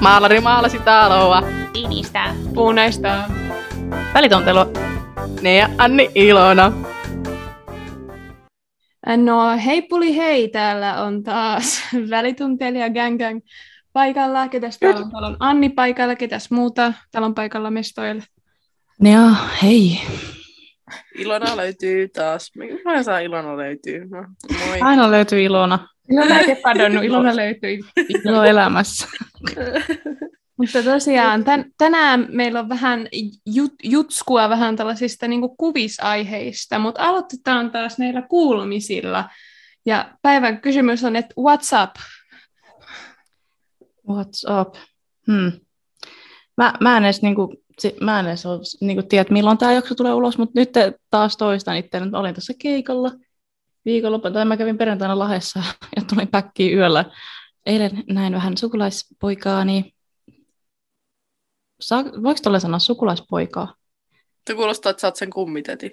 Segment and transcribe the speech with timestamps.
[0.00, 1.42] Maalari maalasi taloa.
[1.72, 2.34] Sinistä.
[2.54, 3.30] Punaista.
[4.14, 4.60] Välituntelu.
[5.42, 6.72] Ne ja Anni Ilona.
[9.16, 11.80] No hei puli hei, täällä on taas
[12.10, 13.40] välituntelija Gang Gang
[13.92, 14.48] paikalla.
[14.48, 15.10] Ketäs täällä on?
[15.10, 16.92] Täällä on Anni paikalla, ketäs muuta?
[17.10, 18.22] Täällä on paikalla mestoilla.
[19.00, 20.00] Ne ja hei.
[21.14, 22.52] Ilona löytyy taas.
[22.84, 24.08] Mä saa Ilona löytyy.
[24.08, 24.24] No,
[24.66, 24.80] moi.
[24.80, 25.88] Aina löytyy Ilona.
[26.10, 27.80] Ilona ei kadonnut, Ilona löytyi.
[28.24, 29.06] Ilo elämässä.
[30.60, 33.08] Mutta tosiaan tän, tänään meillä on vähän
[33.46, 39.30] jut, jutskua vähän tällaisista niin kuvisaiheista, mutta aloitetaan taas näillä kuulumisilla.
[39.86, 41.96] Ja päivän kysymys on, että what's up?
[44.10, 44.74] What's up?
[45.26, 45.52] Hmm.
[46.56, 47.59] Mä, mä en edes, niinku,
[48.00, 50.70] mä en edes ole, niinku, tiedä, milloin tämä jakso tulee ulos, mutta nyt
[51.10, 52.00] taas toistan itse.
[52.12, 53.10] Olin tuossa keikalla
[53.84, 55.62] viikonloppuun, tai mä kävin perjantaina Lahessa
[55.96, 57.04] ja tulin päkkiin yöllä.
[57.66, 59.94] Eilen näin vähän sukulaispoikaani.
[61.80, 63.74] Saa, voiko tuolle sanoa sukulaispoikaa?
[64.46, 65.92] Se kuulostaa, että sä oot sen kummiteti.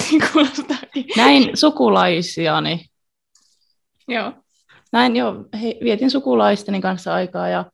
[0.32, 1.04] Kuulostaakin.
[1.16, 2.84] Näin sukulaisiani.
[4.08, 4.32] Joo.
[4.92, 7.64] Näin jo, he, vietin sukulaisteni kanssa aikaa ja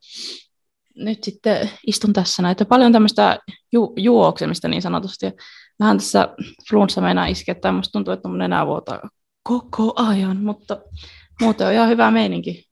[0.95, 3.39] nyt sitten istun tässä näitä paljon tämmöistä
[3.71, 5.25] ju- juoksemista niin sanotusti.
[5.25, 5.31] Ja
[5.79, 6.27] vähän tässä
[6.69, 9.09] flunssa meinaa iskeä, tai musta tuntuu, että mun enää vuotaa
[9.43, 10.81] koko ajan, mutta
[11.41, 12.69] muuten on ihan hyvä meininki.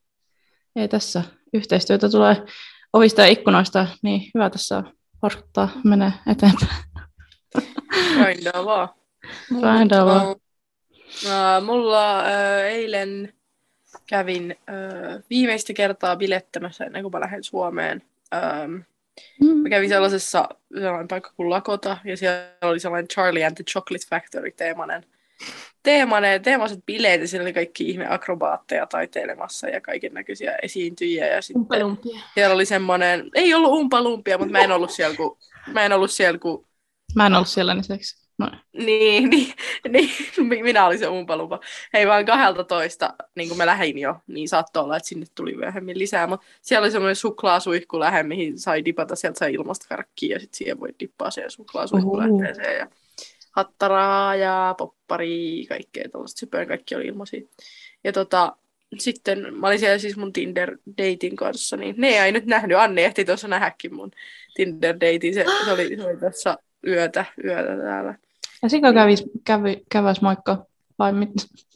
[0.75, 2.45] Ei tässä yhteistyötä tulee
[2.93, 4.83] ovista ja ikkunoista, niin hyvä tässä
[5.21, 6.71] porskuttaa menee eteenpäin.
[8.23, 8.89] Grindaa vaan.
[9.59, 10.27] Grindaa vaan.
[10.27, 12.25] Uh, mulla uh,
[12.63, 13.33] eilen
[14.07, 18.01] kävin uh, viimeistä kertaa bilettämässä ennen kuin mä lähden Suomeen.
[18.35, 18.83] Um.
[19.61, 24.05] Mä kävin sellaisessa sellainen paikka kuin Lakota, ja siellä oli sellainen Charlie and the Chocolate
[24.09, 25.05] Factory teemainen
[25.83, 31.27] teemainen, teemaiset bileet, ja siellä oli kaikki ihme akrobaatteja taiteilemassa ja kaiken näköisiä esiintyjiä.
[31.27, 31.67] Ja sitten
[32.33, 36.11] siellä oli semmoinen, ei ollut umpalumpia, mutta mä en ollut siellä, kun, mä en ollut
[36.11, 36.65] siellä, kun...
[37.15, 38.20] Mä en ollut siellä, niin seksi.
[38.45, 38.57] No.
[38.73, 39.53] Niin, niin,
[39.89, 40.09] niin,
[40.63, 41.59] minä olin se umpalumpa.
[41.93, 45.99] Hei vaan 12, niin kuin mä lähdin jo, niin saattoi olla, että sinne tuli myöhemmin
[45.99, 46.27] lisää.
[46.27, 50.57] Mutta siellä oli semmoinen suklaasuihku lähe, mihin sai dipata, sieltä sai ilmasta karkkia ja sitten
[50.57, 52.77] siihen voi dippaa siihen suklaasuihkulähteeseen.
[52.77, 52.87] Ja
[53.51, 57.41] hattaraa ja poppari, kaikkea tuollaista sypöä, kaikki oli ilmaisia.
[58.03, 58.55] Ja tota,
[58.99, 62.77] sitten mä olin siellä siis mun Tinder-dating kanssa, niin ne ei nyt nähnyt.
[62.77, 64.11] Anni ehti tuossa nähdäkin mun
[64.59, 65.33] Tinder-dating.
[65.33, 68.15] Se, se, oli, se oli tässä yötä, yötä täällä.
[68.63, 70.65] Ja Sika kävis, kävi, käväs moikka,
[70.99, 71.29] vai mit?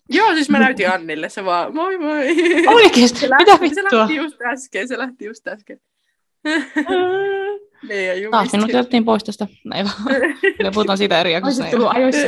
[0.10, 2.28] Joo, siis mä näytin Annille, se vaan moi moi.
[2.68, 3.20] Oikeesti?
[3.20, 3.90] Se lähti, Mitä vittua?
[3.90, 5.80] Se lähti just äsken, se lähti just äsken.
[7.90, 9.48] Niin, ja Taas minut jätettiin pois tästä.
[9.76, 10.74] Ei vaan.
[10.74, 11.64] puhutaan siitä eri jaksossa.
[11.64, 12.28] Olisit tullut ajoissa.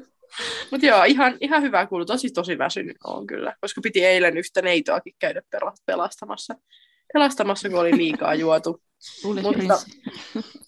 [0.70, 2.04] Mutta joo, ihan, ihan hyvä kuulu.
[2.04, 5.42] Tosi tosi väsynyt on kyllä, koska piti eilen yhtä neitoakin käydä
[5.86, 6.54] pelastamassa.
[7.12, 8.82] Pelastamassa, kun oli liikaa juotu.
[9.24, 9.74] Mutta,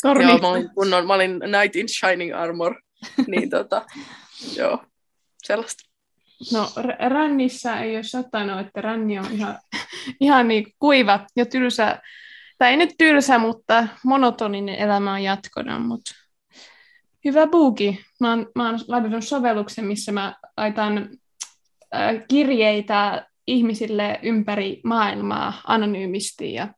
[0.05, 2.75] joo, mä olin, kunnon, mä olin Night in Shining Armor.
[3.27, 3.85] niin tota,
[4.57, 4.85] joo,
[5.45, 5.83] sellaista.
[6.53, 6.69] No
[7.09, 9.59] rännissä ei ole satanut, että ränni on ihan,
[10.21, 12.01] ihan niin kuiva ja tylsä
[12.59, 16.11] tai ei nyt tylsä, mutta monotoninen elämä on jatkona, mutta
[17.25, 18.05] hyvä buuki.
[18.21, 21.09] Mä oon, mä oon laittanut sovelluksen, missä mä laitan
[21.95, 26.69] äh, kirjeitä ihmisille ympäri maailmaa anonyymisti ja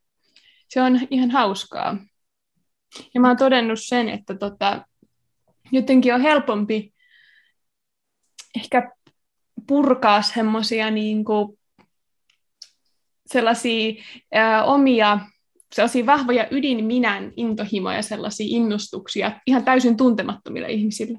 [0.69, 1.97] se on ihan hauskaa.
[3.15, 4.85] Ja mä oon todennut sen, että tota,
[5.73, 6.93] jotenkin on helpompi
[8.57, 8.91] ehkä
[9.67, 11.25] purkaa semmoisia niin
[13.27, 14.03] sellaisia
[14.33, 15.19] ää, omia
[15.75, 21.19] sellaisia vahvoja ydinminän intohimoja, sellaisia innostuksia ihan täysin tuntemattomille ihmisille,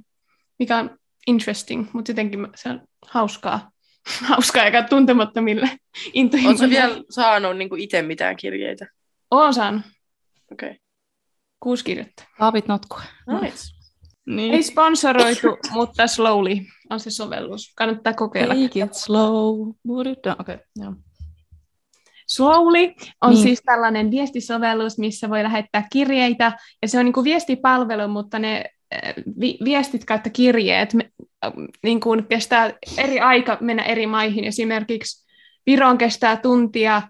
[0.59, 3.71] mikä on interesting, mutta jotenkin se on hauskaa,
[4.29, 5.69] hauskaa eikä tuntemattomille
[6.13, 6.63] intohimoille.
[6.63, 8.87] Oletko vielä saanut niin itse mitään kirjeitä?
[9.31, 9.81] Olen saanut.
[10.51, 10.69] Okei.
[10.69, 10.79] Okay.
[11.59, 12.23] Kuusi kirjettä.
[12.37, 13.01] Kaapit notkua.
[13.41, 13.79] Nice.
[14.27, 14.53] Niin.
[14.53, 16.55] Ei sponsoroitu, mutta slowly
[16.89, 17.73] on se sovellus.
[17.75, 18.53] Kannattaa kokeilla.
[18.53, 19.69] Take it slow.
[19.89, 20.93] Okei, okay, joo.
[22.27, 23.43] Slowly on niin.
[23.43, 28.65] siis tällainen viestisovellus, missä voi lähettää kirjeitä, ja se on niin kuin viestipalvelu, mutta ne
[28.91, 30.93] eh, vi- viestit kautta kirjeet
[31.83, 34.43] niin kuin kestää eri aika mennä eri maihin.
[34.43, 35.28] Esimerkiksi
[35.69, 37.01] Viroon kestää tuntia,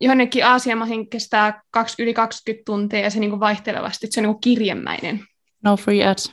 [0.00, 4.22] johonkin Aasian maihin kestää kaksi, yli 20 tuntia, ja se niin kuin vaihtelevasti, se on
[4.22, 5.20] niin kuin kirjemäinen.
[5.62, 6.32] No free ads.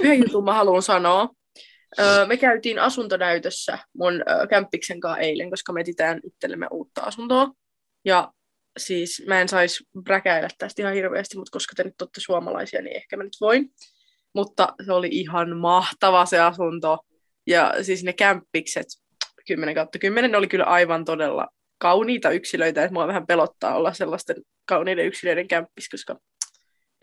[0.00, 1.28] Yhden jutun mä haluan sanoa.
[1.98, 7.50] Öö, me käytiin asuntonäytössä mun öö, kämppiksen kanssa eilen, koska me etsitään itsellemme uutta asuntoa.
[8.04, 8.32] Ja
[8.78, 12.96] siis mä en saisi bräkäillä tästä ihan hirveästi, mutta koska te nyt olette suomalaisia, niin
[12.96, 13.70] ehkä mä nyt voin.
[14.34, 16.98] Mutta se oli ihan mahtava se asunto.
[17.46, 18.86] Ja siis ne kämppikset,
[19.46, 21.48] 10 kautta 10, ne oli kyllä aivan todella
[21.78, 26.16] kauniita yksilöitä, että mua vähän pelottaa olla sellaisten kauniiden yksilöiden kämppis, koska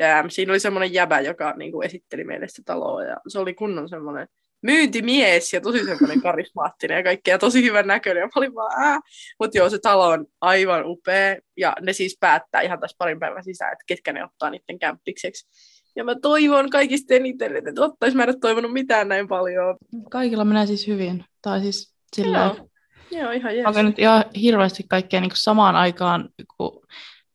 [0.04, 3.54] damn, siinä oli semmoinen jäbä, joka niin kuin esitteli meille sitä taloa, ja se oli
[3.54, 4.28] kunnon semmoinen
[4.62, 8.22] myyntimies ja tosi semmoinen karismaattinen ja kaikkea tosi hyvän näköinen.
[8.22, 9.00] Ja mä olin vaan, ää.
[9.40, 13.44] Mutta joo, se talo on aivan upea ja ne siis päättää ihan tässä parin päivän
[13.44, 15.48] sisään, että ketkä ne ottaa niiden kämppikseksi.
[15.96, 19.78] Ja mä toivon kaikista eniten, että ottaisi mä en ole toivonut mitään näin paljon.
[20.12, 21.26] Kaikilla menee siis hyvin.
[21.42, 22.69] Tai siis Joo.
[23.12, 23.68] Joo, ihan jees.
[23.68, 26.86] Onko nyt ihan hirveästi kaikkea niin samaan aikaan, kun,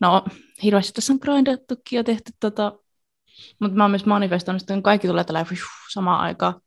[0.00, 0.24] no
[0.62, 2.72] hirveästi tässä on grindattukin ja tehty tota,
[3.60, 5.46] mutta mä oon myös manifestoinut, että kaikki tulee tällä
[5.92, 6.60] samaan aikaan.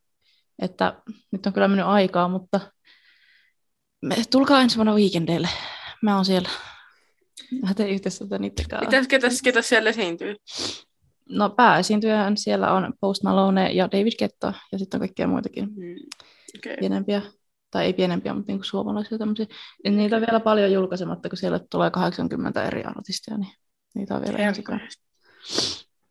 [0.61, 1.01] Että
[1.31, 2.59] nyt on kyllä mennyt aikaa, mutta
[4.01, 5.49] me, tulkaa ensi vuonna weekendeille.
[6.01, 6.49] Mä oon siellä.
[7.61, 8.85] Mä teen yhteistyötä niiden kanssa.
[8.85, 10.35] Mitäs, ketäs, ketäs siellä esiintyy?
[11.29, 15.95] No pääesiintyjä siellä on Post Malone ja David Guetta ja sitten on kaikkia muitakin Hmm.
[16.57, 16.77] Okay.
[16.79, 17.21] pienempiä,
[17.71, 19.45] tai ei pienempiä, mutta niin suomalaisia tämmöisiä.
[19.83, 23.53] Ja niitä on vielä paljon julkaisematta, kun siellä tulee 80 eri artistia, niin
[23.95, 24.37] niitä on vielä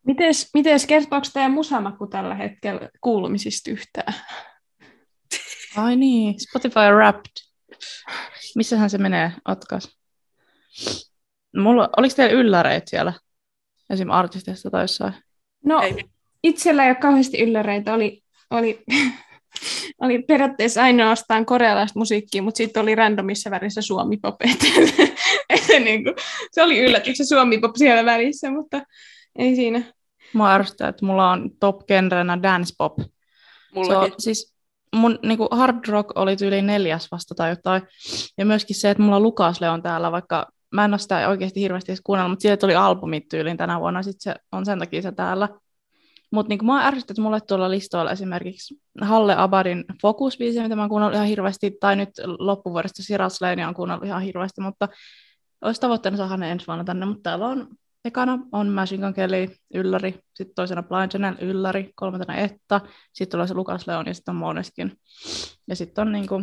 [0.07, 4.15] Mites, mites kertooko teidän musamakku tällä hetkellä kuulumisista yhtään?
[5.77, 7.33] Ai niin, Spotify Wrapped.
[8.57, 9.33] Missähän se menee?
[9.45, 9.99] Otkas.
[11.57, 13.13] Mulla, oliko teillä ylläreitä siellä?
[13.91, 14.11] Esim.
[14.11, 15.15] artisteista tai jossain?
[15.65, 16.05] No, Ei.
[16.43, 17.95] itsellä ei ole kauheasti ylläreitä.
[17.95, 18.85] Oli, oli,
[19.99, 24.35] oli periaatteessa ainoastaan korealaista musiikkia, mutta sitten oli randomissa värissä suomi-pop.
[24.43, 24.89] Et-
[25.51, 26.15] et niin kuin,
[26.53, 28.83] se oli yllätys, se suomi-pop siellä välissä, mutta
[29.39, 29.83] ei siinä.
[30.33, 32.99] Mua ärsyttää, että mulla on top genrenä dance pop.
[32.99, 33.07] Se
[33.75, 34.13] Mullakin.
[34.13, 34.55] on, siis
[34.97, 37.83] mun niinku hard rock oli tyyli neljäs vasta tai jotain.
[38.39, 41.61] Ja myöskin se, että mulla on Lukas Leon täällä, vaikka mä en ole sitä oikeasti
[41.61, 45.03] hirveästi edes kuunnellut, mutta sieltä tuli albumit tyyliin tänä vuonna, sitten se on sen takia
[45.03, 45.49] se täällä.
[46.31, 50.89] Mutta niinku mua ärsyttää, että mulle tuolla listoilla esimerkiksi Halle Abadin focus mitä mä oon
[50.89, 52.09] kuunnellut ihan hirveästi, tai nyt
[52.39, 54.89] loppuvuodesta Siras Lane on kuunnellut ihan hirveästi, mutta
[55.61, 57.69] olisi tavoitteena saada ne ensi vuonna tänne, mutta täällä on
[58.05, 62.81] ekana on Machine Gun Kelly, Ylläri, sitten toisena Blind Channel, Ylläri, kolmantena Etta,
[63.13, 64.93] sitten tulee se Lukas Leon ja sitten on Moneskin.
[65.69, 66.43] Ja sitten on niinku,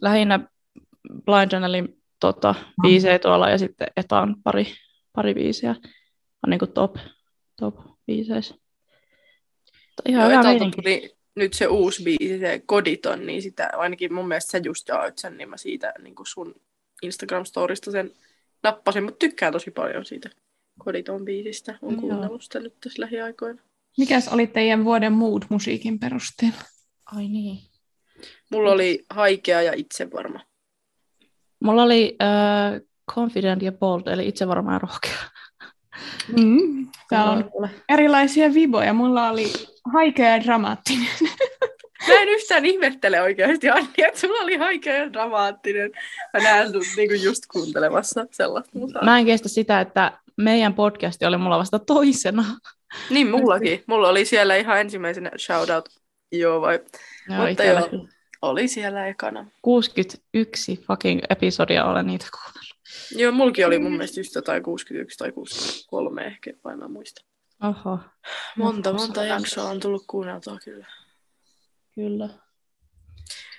[0.00, 0.40] lähinnä
[1.24, 4.66] Blind Channelin tota, biisejä tuolla ja sitten Etaan pari,
[5.12, 5.70] pari biisiä
[6.46, 6.96] on niinku top,
[7.60, 7.74] top
[8.06, 8.54] biiseissä.
[10.00, 14.28] Mutta Ihan Joo, hyvä tuli nyt se uusi biisi, se Koditon, niin sitä ainakin mun
[14.28, 16.54] mielestä sä just jaoit sen, niin mä siitä niin kuin sun
[17.06, 18.12] Instagram-storista sen
[18.62, 20.30] nappasin, mutta tykkään tosi paljon siitä
[20.84, 21.78] Koditon biisistä.
[21.82, 23.62] On kuunnellut sitä nyt tässä lähiaikoina.
[23.98, 26.62] Mikäs oli teidän vuoden mood musiikin perusteella?
[27.16, 27.58] Ai niin.
[28.50, 30.40] Mulla oli haikea ja itsevarma.
[31.60, 32.80] Mulla oli äh,
[33.14, 35.29] Confident ja Bold, eli itse varmaan ja rohkea.
[36.36, 36.88] Mm.
[37.08, 38.92] Täällä on erilaisia viboja.
[38.92, 39.52] Mulla oli
[39.92, 41.08] haikea ja dramaattinen.
[42.08, 45.90] Mä en yhtään ihmettele oikeasti, Anni, että sulla oli haikea ja dramaattinen.
[46.32, 49.04] Mä näen sut niinku just kuuntelemassa sellaista musaa.
[49.04, 52.44] Mä en kestä sitä, että meidän podcasti oli mulla vasta toisena.
[53.10, 53.84] Niin, mullakin.
[53.86, 55.88] Mulla oli siellä ihan ensimmäisenä shoutout.
[56.32, 56.80] Joo, vai
[57.28, 58.06] Joo, Mutta joo.
[58.42, 59.46] oli siellä ekana.
[59.62, 62.59] 61 fucking episodia olen niitä kuunnellut.
[63.16, 67.26] Joo, mulki oli mun mielestä just jotain 61 tai 63 ehkä, vai mä muistan.
[67.62, 67.98] Oho,
[68.56, 70.86] Monta, monta jaksoa on tullut kuunneltua kyllä.
[71.94, 72.28] kyllä.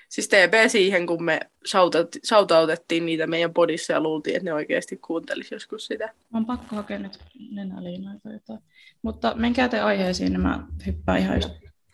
[0.10, 4.98] Siis TP siihen, kun me shoutout- shoutoutettiin niitä meidän podissa ja luultiin, että ne oikeasti
[4.98, 6.13] kuuntelisi joskus sitä.
[6.34, 7.20] On pakko hakea nyt
[7.51, 8.60] nenäliinaa tai jotain.
[9.01, 11.50] Mutta menkää te aiheisiin, niin mä hyppään ihan just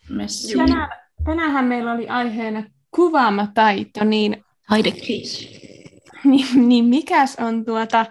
[0.09, 0.57] messiin.
[0.57, 0.89] Tänään,
[1.25, 5.66] tänäänhän meillä oli aiheena kuvaamataito, niin, Taidekriisi.
[6.31, 8.05] niin, niin mikäs on tuota,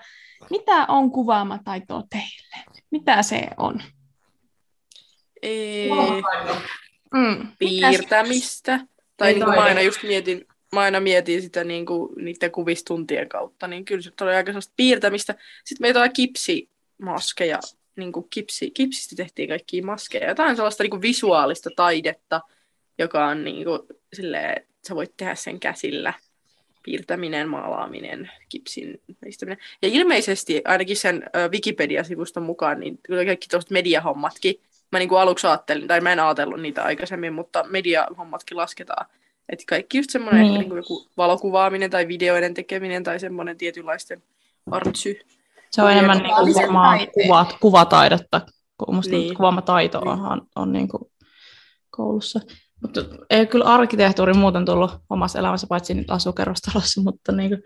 [0.50, 2.80] mitä on kuvaamataito teille?
[2.90, 3.82] Mitä se on?
[5.42, 5.90] Ei,
[7.14, 7.48] Mm.
[7.58, 8.80] Piirtämistä.
[9.16, 13.28] Tai niin kuin mä aina just mietin, mä aina mietin sitä niin kuin, niiden kuvistuntien
[13.28, 15.34] kautta, niin kyllä se oli aika sellaista piirtämistä.
[15.64, 17.58] Sitten meitä oli kipsimaskeja,
[17.96, 20.28] niin kuin kipsi, kipsistä tehtiin kaikkia maskeja.
[20.28, 22.40] Jotain sellaista niin kuin visuaalista taidetta,
[22.98, 23.80] joka on niin kuin,
[24.12, 26.12] silleen, että sä voit tehdä sen käsillä.
[26.86, 29.58] Piirtäminen, maalaaminen, kipsin veistäminen.
[29.82, 34.54] Ja ilmeisesti ainakin sen Wikipedia-sivuston mukaan, niin kyllä kaikki tuosta mediahommatkin,
[34.92, 39.06] mä niin kuin aluksi ajattelin, tai mä en ajatellut niitä aikaisemmin, mutta mediahommatkin lasketaan.
[39.48, 40.60] Että kaikki just semmoinen Niin.
[40.60, 40.76] niin.
[40.76, 44.22] joku valokuvaaminen tai videoiden tekeminen tai semmoinen tietynlaisten
[44.70, 45.18] artsy.
[45.70, 48.40] Se on enemmän niin kuin varmaan kuvat, kuvataidetta.
[48.78, 49.20] kun Musta Niin.
[49.26, 49.36] niin.
[49.36, 50.08] kuvaamataito Niin.
[50.08, 51.02] on, on niin kuin
[51.90, 52.40] koulussa.
[52.86, 57.62] Mutta ei kyllä arkkitehtuuri muuten tullut omassa elämässä, paitsi nyt asukerrostalossa, mutta niin kuin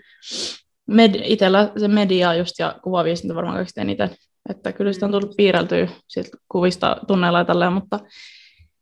[0.86, 4.10] med, itsellä se media just ja kuvaviestintä varmaan kaikista eniten.
[4.48, 8.00] Että kyllä sitä on tullut piirreltyä siitä kuvista tunneilla ja tälleen, mutta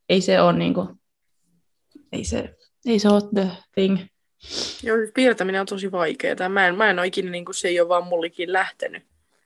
[0.08, 0.88] ei se ole niin kuin,
[2.12, 2.54] ei se,
[2.86, 3.98] ei se ole the thing.
[4.82, 6.48] Joo, siis piirtäminen on tosi vaikeaa.
[6.48, 9.02] Mä en, mä en ole ikinä, niin kuin, se ei ole vaan mullikin lähtenyt.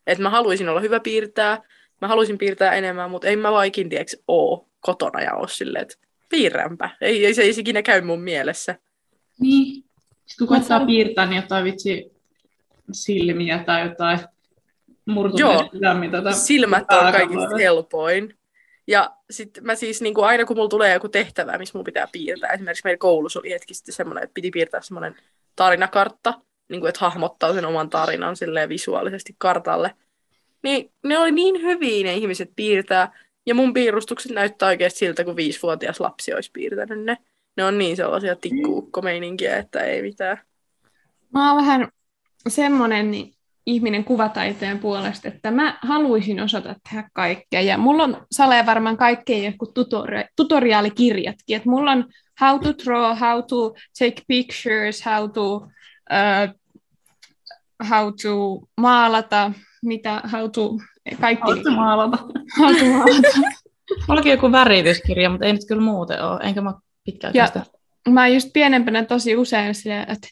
[0.06, 1.62] Et mä haluaisin olla hyvä piirtää,
[2.00, 5.82] mä haluaisin piirtää enemmän, mutta ei mä vaan ikinä tiedäks, oo kotona ja oo silleen,
[5.82, 5.94] että
[6.33, 6.91] piirränpä.
[7.01, 8.75] Ei, ei se ei ikinä käy mun mielessä.
[9.41, 9.85] Niin.
[10.27, 12.12] Sitten kun koittaa piirtää, niin jotain vitsi
[12.93, 14.19] silmiä tai jotain
[15.07, 18.39] murtuneita Joo, silmät on kaikista helpoin.
[18.87, 22.09] Ja sitten mä siis niin kuin aina kun mulla tulee joku tehtävä, missä mulla pitää
[22.12, 25.15] piirtää, esimerkiksi meillä koulussa oli hetki sitten semmoinen, että piti piirtää semmoinen
[25.57, 26.35] tarinakartta,
[26.69, 29.95] niin kuin, että hahmottaa sen oman tarinan silleen visuaalisesti kartalle.
[30.62, 35.37] Niin ne oli niin hyviä ne ihmiset piirtää, ja mun piirustukset näyttää oikeasti siltä, kun
[35.37, 37.16] viisivuotias lapsi olisi piirtänyt ne.
[37.56, 40.38] Ne on niin sellaisia tikkuukkomeininkiä, että ei mitään.
[41.32, 41.88] Mä oon vähän
[42.49, 43.34] semmoinen, niin
[43.66, 47.61] ihminen kuvataiteen puolesta, että mä haluaisin osata tehdä kaikkea.
[47.61, 51.56] Ja mulla on Sale varmaan kaikkea joku tutori- tutoriaalikirjatkin.
[51.56, 52.04] Että mulla on
[52.40, 56.61] how to draw, how to take pictures, how to, uh,
[57.90, 59.52] how to maalata,
[59.83, 60.79] mitä, how to,
[61.21, 61.45] kaikki.
[61.45, 62.19] How to maalata.
[62.59, 63.29] How to maalata.
[64.09, 66.75] Mullakin joku värityskirja, mutta ei nyt kyllä muuten ole, enkä mä
[67.05, 67.49] pitkään ja
[68.09, 70.29] Mä just pienempänä tosi usein silleen, että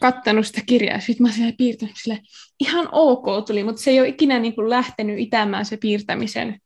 [0.00, 2.20] kattanut sitä kirjaa, ja sitten mä siellä piirtänyt sille
[2.60, 6.60] ihan ok tuli, mutta se ei ole ikinä niin kuin lähtenyt itämään se piirtämisen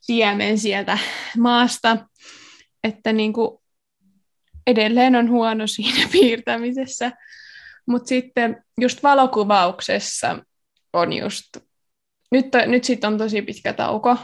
[0.00, 0.98] siemen sieltä
[1.38, 1.96] maasta,
[2.84, 3.58] että niin kuin
[4.66, 7.12] edelleen on huono siinä piirtämisessä.
[7.86, 10.38] Mutta sitten just valokuvauksessa
[10.92, 11.56] on just,
[12.30, 14.16] nyt, nyt sitten on tosi pitkä tauko,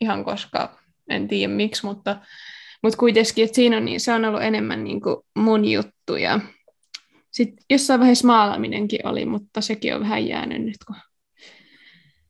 [0.00, 2.16] ihan koska en tiedä miksi, mutta,
[2.82, 6.40] mutta kuitenkin, että siinä on, niin, se on ollut enemmän niin kuin mun juttu ja
[7.30, 10.96] sitten jossain vaiheessa maalaaminenkin oli, mutta sekin on vähän jäänyt nyt, kun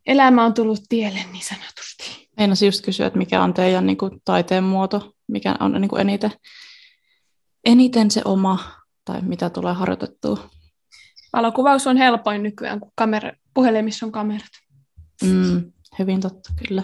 [0.06, 2.28] elämä on tullut tielle niin sanotusti.
[2.38, 6.00] Einasin just kysyä, että mikä on teidän niin kuin, taiteen muoto, mikä on niin kuin
[6.00, 6.30] eniten,
[7.64, 8.58] eniten se oma,
[9.04, 10.50] tai mitä tulee harjoitettua?
[11.32, 14.50] Valokuvaus on helpoin nykyään, kun kamera, puhelimissa on kamerat.
[15.22, 16.82] Mm, hyvin totta, kyllä.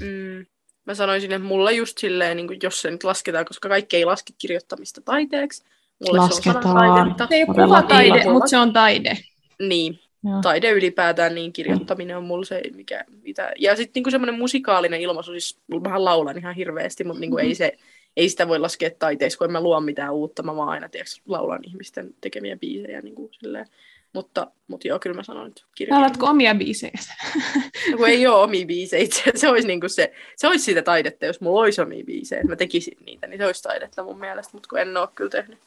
[0.00, 0.46] Mm,
[0.86, 4.04] mä sanoisin, että mulla just silleen, niin kuin jos se nyt lasketaan, koska kaikki ei
[4.04, 5.64] laske kirjoittamista taiteeksi,
[6.06, 7.14] Mulle Lasketaan.
[7.18, 9.18] Se, se ei ole kuvataide, mutta se on taide.
[9.60, 10.40] Niin, Joo.
[10.42, 13.52] taide ylipäätään, niin kirjoittaminen on mulla se, mikä, mitä...
[13.58, 17.48] Ja sitten niinku semmoinen musikaalinen ilmaisu, siis mähän laulan ihan hirveästi, mutta niinku mm-hmm.
[17.48, 17.76] ei, se,
[18.16, 21.22] ei sitä voi laskea taiteeksi, kun en mä luo mitään uutta, mä vaan aina tiiäks,
[21.26, 23.66] laulan ihmisten tekemiä biisejä niinku silleen.
[24.14, 26.00] Mutta, mutta joo, kyllä mä sanon, että kirjoitan.
[26.00, 26.92] Laulatko omia biisejä?
[27.90, 31.40] no, kun ei ole omia biisejä, se olisi, niinku se, se olisi sitä taidetta, jos
[31.40, 34.68] mulla olisi omia biisejä, että mä tekisin niitä, niin se olisi taidetta mun mielestä, mutta
[34.68, 35.58] kun en ole kyllä tehnyt.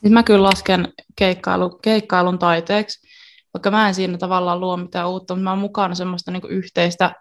[0.00, 3.08] Siis mä kyllä lasken keikkailu, keikkailun taiteeksi,
[3.54, 7.12] vaikka mä en siinä tavallaan luo mitään uutta, mutta mä oon mukana semmoista niin yhteistä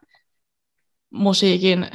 [1.10, 1.88] musiikin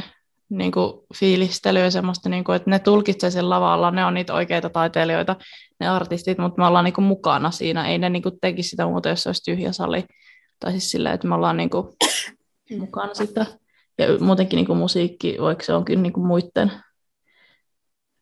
[0.49, 4.71] niin kuin fiilistelyä, semmoista, niin kuin, että ne tulkitsee sen lavalla, ne on niitä oikeita
[4.71, 5.37] taiteilijoita,
[5.81, 8.87] ne artistit, mutta me ollaan niin kuin mukana siinä, ei ne niin kuin tekisi sitä
[8.87, 10.05] muuta, jos se olisi tyhjä sali,
[10.61, 11.87] tai siis silleen, että me ollaan niin kuin
[12.81, 13.47] mukana sitä,
[13.99, 16.73] ja muutenkin niin kuin musiikki, vaikka se on kyllä niin kuin muiden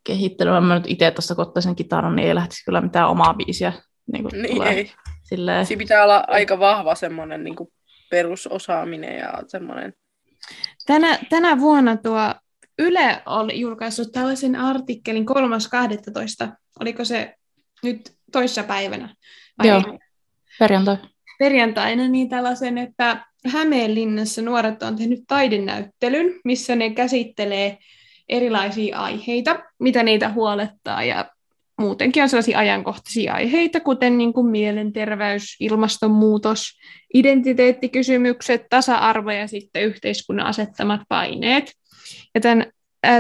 [0.05, 0.61] kehittelyä.
[0.61, 3.73] Mä nyt itse tuossa kottaisen kitaran, niin ei lähtisi kyllä mitään omaa biisiä.
[4.13, 4.73] Niin, kuin niin tulee.
[4.73, 4.93] ei.
[5.23, 5.67] Silleen...
[5.67, 7.57] Siinä pitää olla aika vahva semmoinen niin
[8.11, 9.93] perusosaaminen ja semmoinen.
[10.87, 12.35] Tänä, tänä vuonna tuo
[12.79, 15.27] Yle oli julkaissut tällaisen artikkelin
[16.47, 16.53] 3.12.
[16.81, 17.35] Oliko se
[17.83, 19.15] nyt toissa päivänä?
[19.59, 19.83] Vai Joo,
[20.59, 20.97] perjantai.
[21.39, 27.79] Perjantaina, niin tällaisen, että Hämeenlinnassa nuoret on tehnyt taidenäyttelyn, missä ne käsittelee
[28.29, 31.31] erilaisia aiheita, mitä niitä huolettaa ja
[31.79, 36.79] muutenkin on sellaisia ajankohtaisia aiheita, kuten niin kuin mielenterveys, ilmastonmuutos,
[37.15, 41.73] identiteettikysymykset, tasa-arvo ja sitten yhteiskunnan asettamat paineet.
[42.35, 42.67] Ja tämän,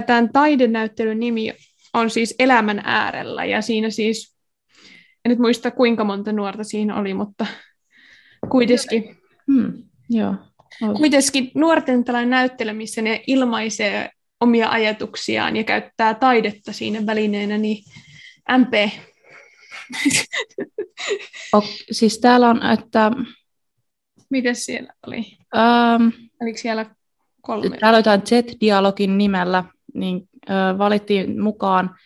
[0.07, 1.53] tämän taidenäyttelyn nimi
[1.95, 4.37] on siis Elämän äärellä ja siinä siis,
[5.25, 7.47] en nyt muista kuinka monta nuorta siinä oli, mutta
[8.49, 9.17] kuitenkin.
[9.53, 9.73] Hmm,
[10.11, 10.35] joo.
[10.97, 17.85] Kuitenkin nuorten tällainen näyttely, missä ne ilmaisee omia ajatuksiaan ja käyttää taidetta siinä välineenä, niin
[18.59, 18.91] MP.
[21.53, 23.13] Ok, siis täällä on, että...
[24.31, 25.39] Miten siellä oli?
[25.57, 26.09] Ähm,
[26.41, 26.87] Oliko siellä
[27.41, 27.79] kolme?
[27.79, 31.97] Täällä jotain Z-dialogin nimellä, niin äh, valittiin mukaan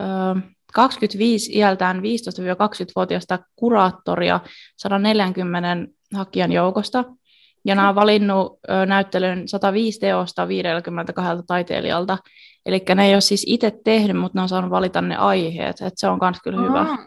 [0.00, 0.42] äh,
[0.72, 4.40] 25 iältään 15-20-vuotiaista kuraattoria
[4.76, 7.04] 140 hakijan joukosta.
[7.64, 12.18] Ja nämä on valinnut näyttelyn 105 teosta 52 taiteilijalta.
[12.66, 15.76] Eli ne ei ole siis itse tehnyt, mutta ne on saanut valita ne aiheet.
[15.76, 16.82] että se on myös kyllä hyvä.
[16.82, 16.98] Mm.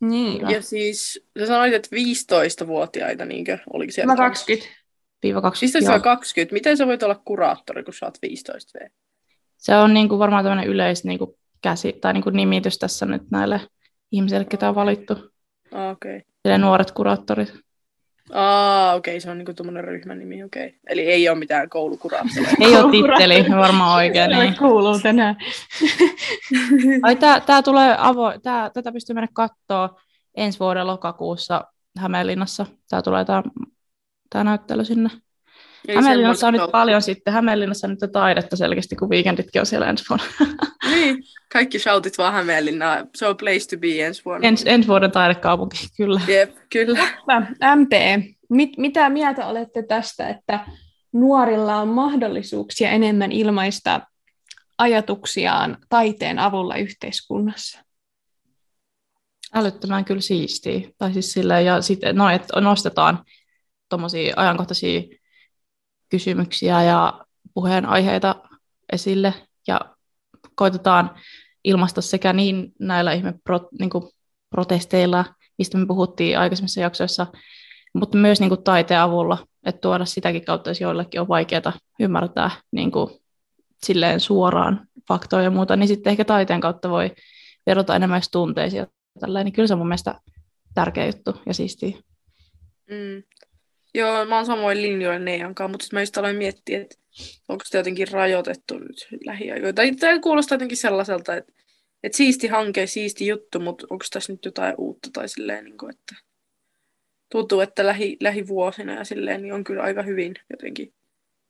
[0.00, 0.50] Niin.
[0.50, 3.58] Ja siis sä sanoit, että 15-vuotiaita, niinkö?
[3.72, 4.16] Oliko siellä?
[4.16, 4.68] 20.
[5.42, 6.00] 20.
[6.00, 6.54] 20.
[6.54, 8.88] Miten sä voit olla kuraattori, kun sä oot 15 V?
[9.56, 11.30] Se on niin kuin varmaan tämmöinen yleis niin kuin
[11.62, 13.60] käsi tai niin kuin nimitys tässä nyt näille
[14.12, 15.12] ihmisille, ketä on valittu.
[15.92, 16.22] Okei.
[16.44, 16.58] Okay.
[16.58, 17.54] Nuoret kuraattorit.
[18.32, 20.66] Aa, okei, okay, se on niinku tuommoinen ryhmän nimi, okei.
[20.66, 20.78] Okay.
[20.88, 22.50] Eli ei ole mitään koulukuraattoria.
[22.66, 24.30] Ei ole titteli, varmaan oikein.
[24.30, 24.56] Niin.
[24.58, 25.36] kuuluu tänään.
[27.02, 30.00] Ai, tää, tää tulee avo, tää, tätä pystyy mennä katsoa
[30.34, 31.64] ensi vuoden lokakuussa
[31.98, 32.66] Hämeenlinnassa.
[32.88, 33.42] Tää tulee tää,
[34.30, 35.10] tää näyttely sinne.
[35.88, 39.66] Eli Hämeenlinnassa on nyt semmoista- paljon sitten, Hämeenlinnassa on nyt taidetta selkeästi, kun viikenditkin on
[39.66, 40.24] siellä ensi vuonna.
[40.90, 43.04] Niin, kaikki shoutit vaan Hämeenlinnaa.
[43.16, 44.48] Se on place to be ensi vuonna.
[44.48, 46.20] Ens, ensi vuoden taidekaupunki, kyllä.
[46.28, 46.98] Jep, kyllä.
[46.98, 47.46] Hyvä.
[47.76, 47.92] MP,
[48.48, 50.60] mit, mitä mieltä olette tästä, että
[51.12, 54.00] nuorilla on mahdollisuuksia enemmän ilmaista
[54.78, 57.78] ajatuksiaan taiteen avulla yhteiskunnassa?
[59.54, 60.80] Älyttömän kyllä siistiä.
[60.98, 63.24] Tai siis silleen, ja sitten, no, että nostetaan
[63.88, 65.02] tuommoisia ajankohtaisia
[66.08, 67.24] kysymyksiä ja
[67.54, 68.34] puheenaiheita
[68.92, 69.34] esille
[69.68, 69.80] ja
[70.54, 71.10] koitetaan
[71.64, 74.10] ilmaista sekä niin näillä ihme pro, niin kuin
[74.50, 75.24] protesteilla,
[75.58, 77.26] mistä me puhuttiin aikaisemmissa jaksoissa,
[77.94, 82.50] mutta myös niin kuin taiteen avulla, että tuoda sitäkin kautta, jos joillekin on vaikeaa ymmärtää
[82.72, 83.10] niin kuin,
[83.82, 87.10] silleen suoraan faktoja ja muuta, niin sitten ehkä taiteen kautta voi
[87.66, 88.86] vedota enemmän tunteisiin.
[89.44, 90.20] niin kyllä se on mun mielestä
[90.74, 91.96] tärkeä juttu ja siistiä.
[92.90, 93.22] Mm.
[93.98, 96.96] Joo, mä oon samoin linjoilla Neijan kanssa, mutta sit mä just aloin miettiä, että
[97.48, 99.72] onko sitä jotenkin rajoitettu nyt lähiaikoina.
[99.72, 101.52] Tai tämä kuulostaa jotenkin sellaiselta, että,
[102.02, 105.90] että siisti hanke, siisti juttu, mutta onko tässä nyt jotain uutta tai silleen, niin kuin,
[105.90, 106.14] että
[107.32, 110.94] tuntuu, että lähi, lähivuosina ja silleen, niin on kyllä aika hyvin jotenkin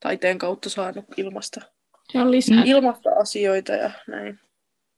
[0.01, 1.61] taiteen kautta saanut ilmasta,
[2.13, 2.19] Se
[2.65, 4.41] ilmasta asioita ja näin.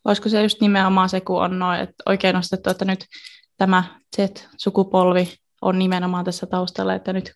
[0.05, 3.07] Olisiko se just nimenomaan se, kun on noin, että oikein nostettu, että nyt
[3.57, 7.35] tämä Z-sukupolvi on nimenomaan tässä taustalla, että nyt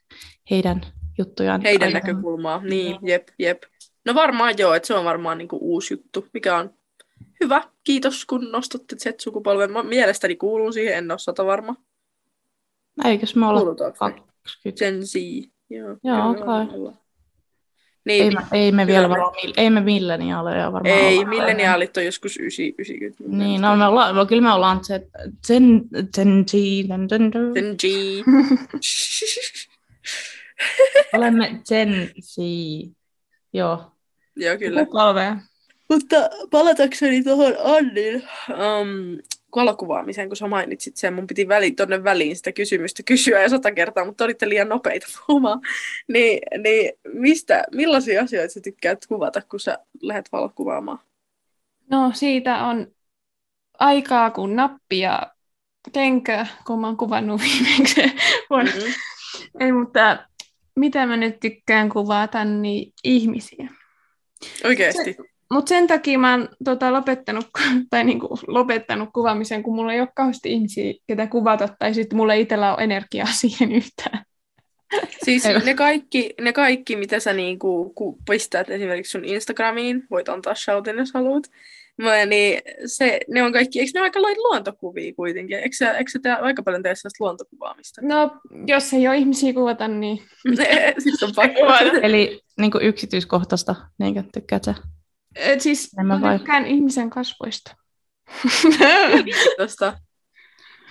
[0.50, 0.80] heidän
[1.18, 1.60] juttujaan...
[1.62, 2.60] Heidän aina- näkökulmaa.
[2.64, 3.62] Niin, jep, jep.
[4.04, 6.70] No varmaan joo, että se on varmaan niinku uusi juttu, mikä on
[7.40, 7.62] hyvä.
[7.84, 9.72] Kiitos, kun nostatte Z-sukupolven.
[9.72, 11.76] Mä mielestäni kuulun siihen, en ole sata varma.
[13.04, 14.10] Eikös me olla Kuulutaanko me?
[14.42, 14.84] 20?
[14.84, 15.14] Gen Z.
[15.70, 17.03] Joo, Joo, me
[18.04, 18.12] ollaan.
[18.20, 21.28] Ei, Niin, me, ei me vielä varmaan, ei me milleniaaleja varmaan ei, olla.
[21.28, 23.22] milleniaalit on joskus 9, 90.
[23.28, 24.88] mun Niin, no me ollaan, no, kyllä me ollaan Z,
[25.46, 25.82] Gen,
[26.14, 27.84] Gen Z, Gen, Gen, Gen, Gen G.
[31.16, 32.36] olemme Gen Z,
[33.52, 33.92] joo.
[34.36, 34.86] Joo, kyllä.
[34.86, 35.36] Polvea.
[35.88, 36.16] Mutta
[36.50, 38.14] palatakseni tuohon Annin
[38.50, 39.18] um,
[39.56, 43.72] valokuvaamiseen, kun sä mainitsit sen, mun piti väli, tonne väliin sitä kysymystä kysyä ja sata
[43.72, 45.60] kertaa, mutta olitte liian nopeita puhumaan.
[46.12, 50.98] Niin, niin mistä, millaisia asioita sä tykkäät kuvata, kun sä lähdet valokuvaamaan?
[51.90, 52.86] No siitä on
[53.78, 55.22] aikaa kuin nappi ja
[55.92, 58.02] kenkö, kun mä oon kuvannut viimeksi.
[58.02, 58.92] Mm-hmm.
[59.60, 60.26] Ei, mutta
[60.76, 63.68] mitä mä nyt tykkään kuvata, niin ihmisiä.
[64.64, 65.16] Oikeesti?
[65.54, 67.46] Mutta sen takia mä oon tota, lopettanut,
[67.90, 72.34] tai niinku, lopettanut kuvaamisen, kun mulla ei ole kauheasti ihmisiä, ketä kuvata, tai sitten mulla
[72.34, 74.24] ei itsellä ole energiaa siihen yhtään.
[75.22, 80.54] Siis ne kaikki, ne kaikki, mitä sä niinku, ku, pistät esimerkiksi sun Instagramiin, voit antaa
[80.54, 81.44] shoutin, jos haluat,
[81.96, 85.58] Mä, niin se, ne on kaikki, eikö ne ole aika lailla luontokuvia kuitenkin?
[85.58, 88.00] Eikö sä, eikö sä tee aika paljon tee sellaista luontokuvaamista?
[88.04, 88.30] No,
[88.66, 90.22] jos ei ole ihmisiä kuvata, niin
[90.98, 91.60] Sitten on pakko.
[92.02, 94.74] Eli niin kuin yksityiskohtaista, niin tykkäät sä?
[95.36, 97.76] Et siis En mä vai- tykkään ihmisen kasvoista.
[99.58, 99.98] Tosta.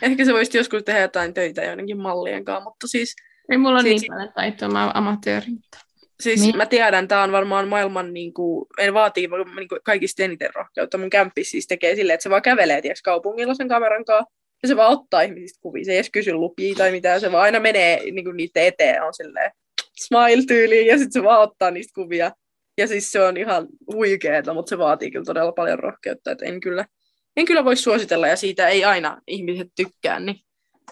[0.01, 3.15] Ehkä sä voisit joskus tehdä jotain töitä joidenkin mallien kanssa, mutta siis,
[3.51, 5.45] ei mulla Siis- niin paljon taitoa, mä oon amatööri.
[5.49, 5.77] mutta-
[6.19, 6.57] siis Niin.
[6.57, 10.97] mä tiedän, tää on varmaan maailman, niin kuin, en vaatii niin kuin, kaikista eniten rohkeutta.
[10.97, 14.31] Mun kämppis siis tekee silleen, että se vaan kävelee tiiäks, kaupungilla sen kameran kanssa,
[14.63, 15.85] ja se vaan ottaa ihmisistä kuvia.
[15.85, 19.03] Se ei edes kysy lupia tai mitään, se vaan aina menee niin kuin, niiden eteen,
[19.03, 19.51] on silleen
[19.95, 22.31] smile-tyyliin, ja sitten se vaan ottaa niistä kuvia.
[22.77, 26.59] Ja siis se on ihan huikeeta, mutta se vaatii kyllä todella paljon rohkeutta, että en
[26.59, 26.85] kyllä,
[27.37, 30.35] en kyllä voi suositella, ja siitä ei aina ihmiset tykkää, niin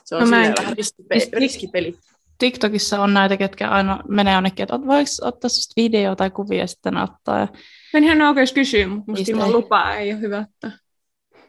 [0.06, 1.96] se on No vähän Siis- riskipe- riskipeli.
[2.38, 6.98] TikTokissa on näitä, ketkä aina menee jonnekin, että voiko ottaa susta video tai kuvia sitten
[6.98, 7.40] ottaa.
[7.40, 7.48] Ja
[7.94, 9.52] En ihan oikeus kysyä, mutta musta ilman ei.
[9.54, 10.72] lupaa ei ole hyvä ottaa.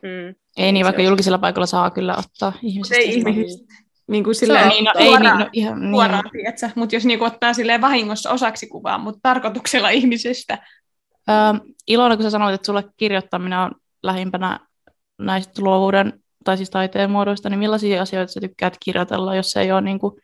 [0.02, 0.34] Mm.
[0.56, 2.96] ei niin, Se vaikka on- julkisella paikalla saa kyllä ottaa ihmisistä.
[2.96, 3.74] ei ihmisistä.
[4.08, 5.94] Niin kuin silleen, Niin, no, ei niin, no, ihan, niin.
[5.94, 6.70] suoraan tiedätkö?
[6.74, 10.58] Mutta jos niinku ottaa silleen vahingossa osaksi kuvaa, mutta tarkoituksella ihmisestä.
[11.28, 11.32] Ö,
[11.86, 13.70] Ilona, kun sä sanoit, että sulle kirjoittaminen on
[14.02, 14.60] lähimpänä
[15.18, 16.12] näistä luovuuden
[16.44, 20.14] tai siis taiteen muodoista, niin millaisia asioita sä tykkäät kirjoitella, jos ei ole niin kuin,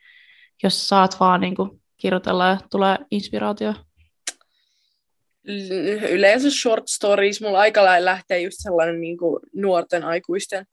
[0.63, 3.75] jos saat vaan niin kuin kirjoitella ja tulee inspiraatio?
[6.11, 10.67] Yleensä short stories, mulla aika lailla lähtee just sellainen niin kuin nuorten aikuisten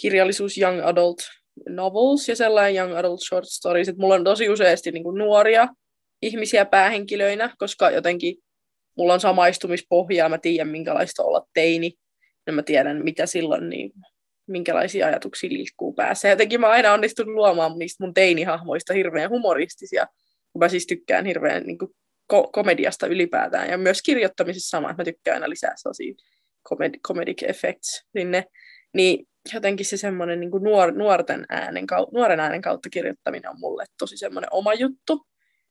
[0.00, 1.18] kirjallisuus, young adult
[1.68, 5.68] novels ja sellainen young adult short stories, että mulla on tosi useasti niin kuin nuoria
[6.22, 8.36] ihmisiä päähenkilöinä, koska jotenkin
[8.96, 11.92] mulla on samaistumispohjaa, mä tiedän minkälaista olla teini.
[12.46, 13.92] Niin mä tiedän, mitä silloin, niin
[14.46, 16.28] minkälaisia ajatuksia liikkuu päässä.
[16.28, 20.06] Jotenkin mä aina onnistun luomaan niistä mun teinihahmoista hirveän humoristisia,
[20.52, 21.90] kun mä siis tykkään hirveän niin kuin,
[22.32, 26.14] ko- komediasta ylipäätään, ja myös kirjoittamisessa sama, että mä tykkään aina lisää sellaisia
[27.08, 28.44] comedic effects sinne,
[28.94, 34.16] niin jotenkin se semmoinen niin nuor, nuorten äänen, nuoren äänen kautta kirjoittaminen on mulle tosi
[34.16, 35.26] semmoinen oma juttu,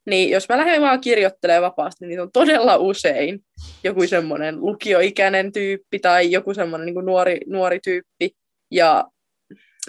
[0.06, 3.40] niin jos mä lähden vaan kirjoittelemaan vapaasti, niin on todella usein
[3.84, 8.32] joku semmoinen lukioikäinen tyyppi tai joku semmoinen niin nuori, nuori tyyppi.
[8.72, 9.06] Ja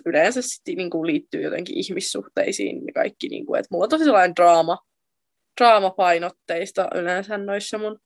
[0.06, 4.04] yleensä sitten niin kuin liittyy jotenkin ihmissuhteisiin ja kaikki, niin kuin, että mulla on tosi
[4.04, 4.78] sellainen draama,
[5.60, 7.98] draamapainotteista yleensä noissa mun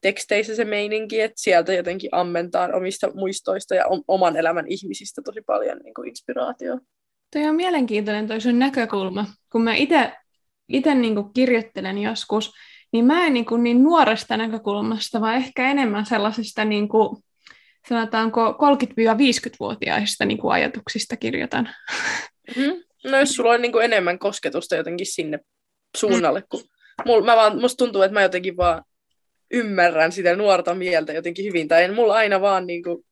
[0.00, 5.78] teksteissä se meininki, että sieltä jotenkin ammentaa omista muistoista ja oman elämän ihmisistä tosi paljon
[5.84, 6.78] niin kuin inspiraatioa.
[7.32, 9.26] Toi on mielenkiintoinen toi sun näkökulma.
[9.52, 12.52] Kun mä itse niin kirjoittelen joskus,
[12.92, 17.16] niin mä en niin, kuin niin nuoresta näkökulmasta, vaan ehkä enemmän sellaisista niin kuin,
[17.88, 21.68] sanotaanko 30-50-vuotiaista niin kuin ajatuksista kirjoitan.
[22.56, 22.82] Mm-hmm.
[23.10, 25.38] No jos sulla on niin kuin enemmän kosketusta jotenkin sinne
[25.96, 26.60] suunnalle, kun
[27.06, 28.82] mul, mä vaan, musta tuntuu, että mä jotenkin vaan
[29.50, 33.04] ymmärrän sitä nuorta mieltä jotenkin hyvin, tai en mulla aina vaan niin kuin,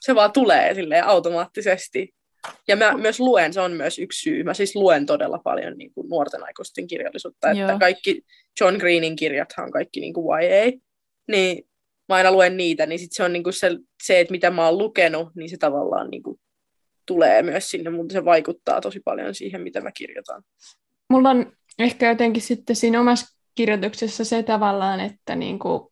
[0.00, 2.14] se vaan tulee silleen automaattisesti.
[2.68, 4.44] Ja mä myös luen, se on myös yksi syy.
[4.44, 7.78] Mä siis luen todella paljon niin kuin nuorten aikuisten kirjallisuutta, että Joo.
[7.78, 8.22] kaikki
[8.60, 10.72] John Greenin kirjathan on kaikki niin kuin YA,
[11.28, 11.68] niin
[12.08, 13.70] mä aina luen niitä, niin sit se on niin kuin se,
[14.02, 16.40] se, että mitä mä oon lukenut, niin se tavallaan niin kuin
[17.06, 20.42] tulee myös sinne, mutta se vaikuttaa tosi paljon siihen, mitä mä kirjoitan.
[21.10, 25.82] Mulla on ehkä jotenkin sitten siinä omassa kirjoituksessa se tavallaan, että niin kuin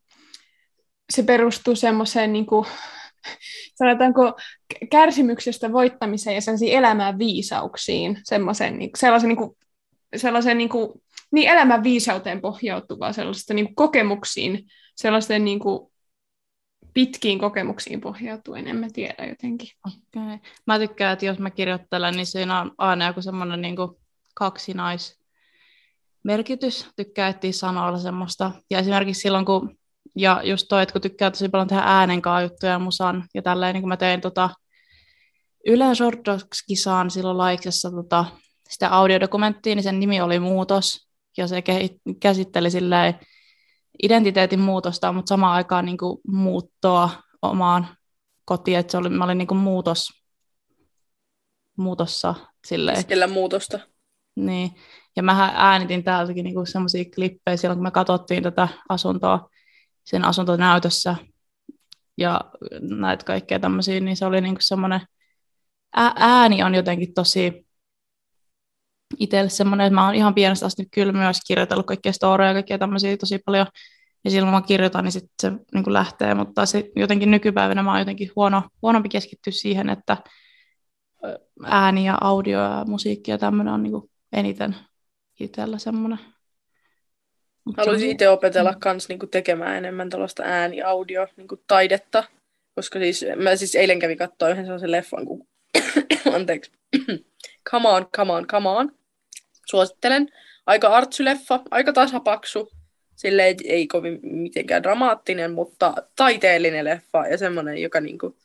[1.10, 2.66] se perustuu semmoiseen niin kuin
[3.74, 4.38] sanotaanko
[4.90, 9.56] kärsimyksestä voittamiseen ja sellaisiin elämän viisauksiin, semmoisen, niin, sellaisen, niin kuin,
[10.16, 14.66] sellaisen niin, kuin, niin elämän viisauteen pohjautuvaa sellaista niin kuin, kokemuksiin,
[14.96, 15.92] sellaisten niin kuin,
[16.94, 19.68] pitkiin kokemuksiin pohjautuen, en mä tiedä jotenkin.
[19.86, 20.38] Okay.
[20.66, 23.76] Mä tykkään, että jos mä kirjoittelen, niin siinä on aina joku semmoinen niin
[24.34, 25.18] kaksinais
[26.24, 26.88] merkitys.
[26.96, 28.52] Tykkää etsiä sanoilla semmoista.
[28.70, 29.78] Ja esimerkiksi silloin, kun
[30.16, 33.82] ja just toi, että kun tykkää tosi paljon tehdä äänenkaan juttuja musan, ja tälleen, niin
[33.82, 34.50] kun mä tein tota,
[35.66, 38.24] Ylen Shortdogs-kisaan silloin laiksessa tota,
[38.70, 41.62] sitä audiodokumenttia, niin sen nimi oli Muutos, ja se
[42.20, 43.14] käsitteli silleen
[44.02, 47.10] identiteetin muutosta, mutta samaan aikaan niin kuin muuttoa
[47.42, 47.86] omaan
[48.44, 50.08] kotiin, että se oli, mä olin niin kuin muutos,
[51.76, 52.34] muutossa
[52.66, 53.04] silleen.
[53.08, 53.78] Sillä muutosta.
[54.46, 54.70] Niin,
[55.16, 59.48] ja mä äänitin täältäkin niin semmoisia klippejä silloin, kun me katsottiin tätä asuntoa
[60.04, 61.16] sen asuntonäytössä
[62.16, 62.40] ja
[62.80, 65.00] näitä kaikkea tämmöisiä, niin se oli niinku semmoinen,
[66.16, 67.66] ääni on jotenkin tosi
[69.18, 72.78] itselle semmoinen, että mä oon ihan pienestä asti kyllä myös kirjoitellut kaikkia storeja ja kaikkia
[72.78, 73.66] tämmöisiä tosi paljon,
[74.24, 77.90] ja silloin mä kirjoitan, niin sitten se niin kuin lähtee, mutta se jotenkin nykypäivänä mä
[77.90, 80.16] oon jotenkin huono, huonompi keskittyä siihen, että
[81.64, 84.76] ääni ja audio ja musiikki ja tämmöinen on niin kuin eniten
[85.40, 86.18] itsellä semmoinen.
[87.76, 92.24] Haluaisin itse opetella kans niinku tekemään enemmän tällaista ääni, audio, niinku taidetta.
[92.74, 95.48] Koska siis, mä siis eilen kävin katsoa yhden sellaisen leffan kuin,
[96.34, 96.72] anteeksi,
[97.70, 98.92] Come on, come on, come on.
[99.66, 100.28] Suosittelen.
[100.66, 102.70] Aika artsyleffa, aika tasapaksu.
[103.16, 108.36] Sille ei, ei kovin mitenkään dramaattinen, mutta taiteellinen leffa ja semmoinen, joka niinku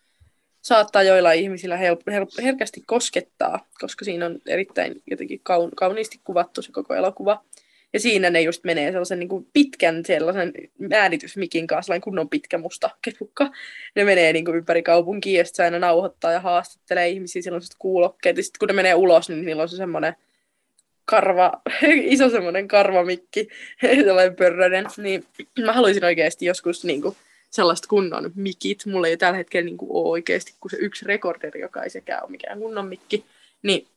[0.64, 6.62] saattaa joilla ihmisillä help, help, herkästi koskettaa, koska siinä on erittäin jotenkin kaun, kauniisti kuvattu
[6.62, 7.44] se koko elokuva.
[7.94, 10.54] Ja siinä ne just menee sellaisen niin kuin pitkän sellaisen
[10.92, 13.52] äänitysmikin kanssa, sellainen kunnon pitkä musta ketukka.
[13.96, 17.68] Ne menee niin kuin ympäri kaupunkia ja sitten aina nauhoittaa ja haastattelee ihmisiä, silloin on
[17.80, 18.38] kuulokkeet.
[18.38, 20.16] Ja sitten kun ne menee ulos, niin niillä on se semmoinen
[21.06, 21.52] karva,
[22.04, 23.48] iso semmoinen karvamikki,
[24.06, 24.86] sellainen pörröinen.
[24.98, 25.26] Niin
[25.64, 27.16] mä haluaisin oikeasti joskus niin kuin,
[27.54, 28.86] sellaista kunnon mikit.
[28.86, 32.24] Mulla ei tällä hetkellä niin kuin, ole oikeasti kuin se yksi rekorderi, joka ei sekään
[32.24, 33.26] ole mikään kunnon mikki.
[33.64, 33.88] Niin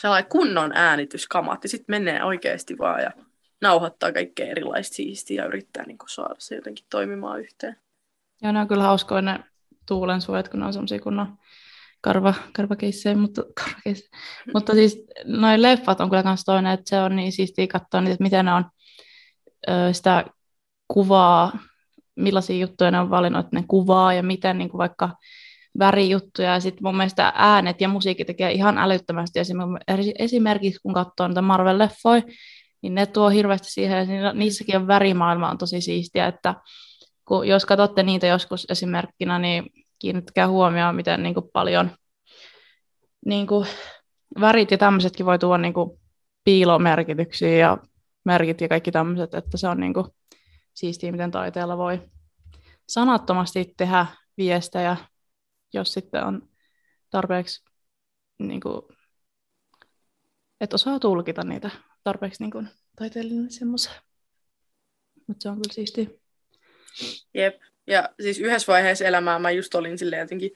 [0.00, 3.10] sellainen kunnon äänityskamat, ja sitten menee oikeasti vaan ja
[3.60, 7.76] nauhoittaa kaikkea erilaista siistiä ja yrittää niin kuin, saada se jotenkin toimimaan yhteen.
[8.42, 9.38] Joo, ne on kyllä hauskoja ne
[9.86, 11.38] tuulensuojat, kun ne on semmoisia kunnon
[12.00, 14.10] karva, karvakeissejä, mutta, karvakeissejä.
[14.46, 14.52] Mm.
[14.54, 18.12] mutta siis noin leffat on kyllä myös toinen, että se on niin siistiä katsoa niitä,
[18.12, 18.64] että miten ne on
[19.68, 20.24] ö, sitä
[20.88, 21.58] kuvaa,
[22.16, 25.10] millaisia juttuja ne on valinnut, että ne kuvaa ja miten niin kuin vaikka
[25.78, 29.38] värijuttuja, ja sitten mun mielestä äänet ja musiikki tekee ihan älyttömästi,
[30.18, 32.32] esimerkiksi kun katsoo niitä Marvel-leffoja,
[32.82, 36.54] niin ne tuo hirveästi siihen, ja niissäkin on värimaailma on tosi siistiä, että
[37.24, 39.64] kun, jos katsotte niitä joskus esimerkkinä, niin
[39.98, 41.90] kiinnittäkää huomioon, miten niin kuin paljon
[43.26, 43.66] niin kuin,
[44.40, 46.00] värit ja tämmöisetkin voi tuoda niin kuin,
[46.44, 47.78] piilomerkityksiä ja
[48.24, 50.06] merkit ja kaikki tämmöiset, että se on niin kuin,
[50.80, 52.10] siistiä, miten taiteella voi
[52.88, 54.96] sanattomasti tehdä viestejä
[55.72, 56.48] jos sitten on
[57.10, 57.64] tarpeeksi,
[58.38, 58.82] niin kuin,
[60.60, 61.70] että osaa tulkita niitä
[62.04, 63.92] tarpeeksi niin kuin, taiteellinen semmoisen.
[65.26, 66.06] Mutta se on kyllä siistiä.
[67.34, 67.60] Jep.
[67.86, 70.50] Ja siis yhdessä vaiheessa elämää mä just olin silleen jotenkin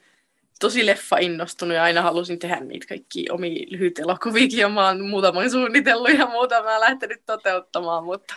[0.59, 5.09] tosi leffa innostunut ja aina halusin tehdä niitä kaikki omia lyhyt elokuviakin ja mä oon
[5.09, 8.35] muutaman suunnitellut ja muuta mä lähtenyt toteuttamaan, mutta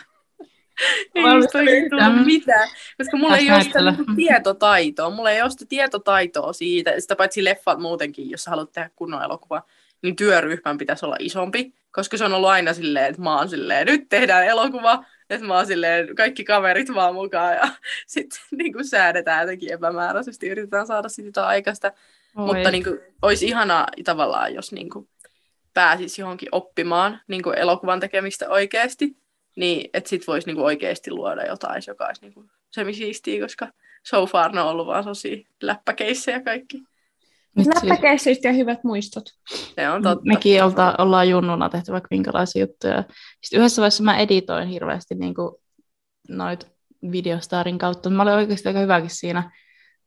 [1.15, 2.27] ei niistä oikein tullut.
[2.27, 7.17] mitään, koska mulla ei ole sitä niinku tietotaitoa, mulla ei ole sitä tietotaitoa siitä, sitä
[7.17, 9.63] paitsi leffat muutenkin, jos sä haluat tehdä kunnon elokuva,
[10.03, 13.87] niin työryhmän pitäisi olla isompi, koska se on ollut aina silleen, että mä oon silleen,
[13.87, 17.69] nyt tehdään elokuva, että mä oon silleen, kaikki kaverit vaan mukaan ja
[18.07, 21.93] sitten niin kuin säädetään jotenkin epämääräisesti, yritetään saada sitä aikaista.
[22.37, 22.47] Oi.
[22.47, 25.09] Mutta niin kuin, olisi ihanaa tavallaan, jos niin kuin,
[25.75, 29.17] pääsisi johonkin oppimaan niin kuin elokuvan tekemistä oikeasti,
[29.59, 33.73] niin että sit voisi niin kuin, oikeasti luoda jotain, joka olisi niin kuin, semisiistiä, koska
[34.03, 36.83] so far ne on ollut vaan sosi läppäkeissejä kaikki.
[37.83, 39.25] Läppäkeisseistä ja hyvät muistot.
[39.49, 40.25] Se on totta.
[40.25, 43.05] Mekin olta, ollaan junnuna tehty vaikka minkälaisia juttuja.
[43.43, 45.57] Sitten yhdessä vaiheessa mä editoin hirveästi niin kuin
[46.29, 46.67] noit
[47.13, 48.11] videostarin kautta.
[48.11, 49.51] Mä olin oikeasti aika hyväkin siinä.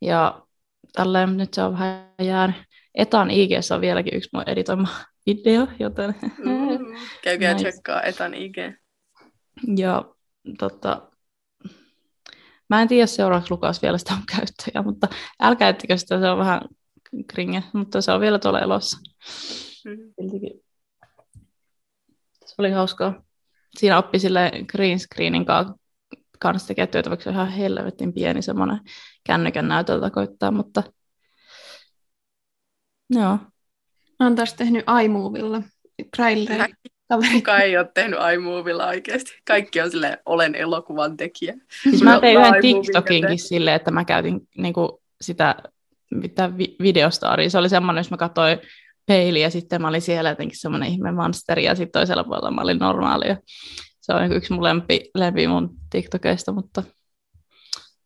[0.01, 0.41] Ja
[0.93, 2.55] tälleen nyt se on vähän jäänyt.
[2.95, 4.87] Etan IG on vieläkin yksi mun editoima
[5.25, 6.15] video, joten...
[6.37, 7.71] Mm, käykää nice.
[7.71, 8.55] tsekkaa Etan IG.
[9.78, 10.06] Ja
[10.60, 11.12] tota,
[12.69, 15.08] mä en tiedä seuraavaksi Lukas vielä sitä on käyttäjä, mutta
[15.39, 16.62] älkää ettikö sitä, se on vähän
[17.28, 18.97] kringe, mutta se on vielä tuolla elossa.
[19.86, 20.60] Mm-hmm.
[22.45, 23.24] Se oli hauskaa.
[23.80, 25.45] Siinä oppi sille green screenin
[26.39, 28.80] kanssa tekee työtä, vaikka se on ihan helvetin pieni semmoinen
[29.24, 30.84] kännykän näytöltä koittaa, mutta
[33.10, 33.38] joo.
[34.19, 35.62] Mä oon taas tehnyt iMovilla
[37.17, 37.39] traileria.
[37.39, 39.32] Kuka ei ole tehnyt iMovilla oikeasti.
[39.47, 41.54] Kaikki on silleen, olen elokuvan tekijä.
[41.84, 45.56] Siis mä tein yhden TikTokinkin silleen, että mä käytin niinku sitä
[46.12, 47.50] mitä vi- videostaari.
[47.50, 48.60] Se oli semmoinen, jos mä katsoin
[49.06, 52.78] peiliä, sitten mä olin siellä jotenkin semmoinen ihme monsteri, ja sitten toisella puolella mä olin
[52.78, 53.28] normaali.
[53.28, 53.38] Ja
[54.02, 56.84] se on yksi mun lempi, lempi mun TikTokeista, mutta